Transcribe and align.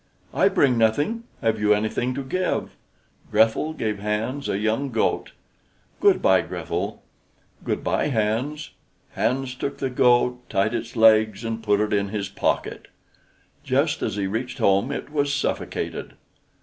"I 0.33 0.49
bring 0.49 0.79
nothing. 0.79 1.25
Have 1.43 1.59
you 1.59 1.75
anything 1.75 2.15
to 2.15 2.23
give?" 2.23 2.75
Grethel 3.29 3.71
gave 3.73 3.99
Hans 3.99 4.49
a 4.49 4.57
young 4.57 4.89
goat. 4.89 5.31
"Good 5.99 6.23
by, 6.23 6.41
Grethel." 6.41 7.03
"Good 7.63 7.83
by, 7.83 8.07
Hans." 8.07 8.71
Hans 9.11 9.53
took 9.53 9.77
the 9.77 9.91
goat, 9.91 10.39
tied 10.49 10.73
its 10.73 10.95
legs, 10.95 11.45
and 11.45 11.61
put 11.61 11.79
it 11.79 11.93
in 11.93 12.07
his 12.09 12.29
pocket. 12.29 12.87
Just 13.63 14.01
as 14.01 14.15
he 14.15 14.25
reached 14.25 14.57
home 14.57 14.91
it 14.91 15.11
was 15.11 15.31
suffocated. 15.31 16.13